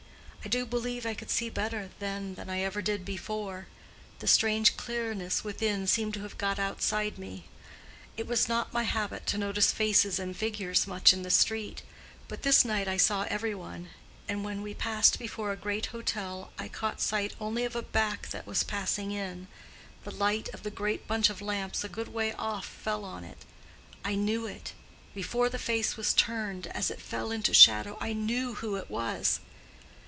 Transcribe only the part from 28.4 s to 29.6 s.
who it was.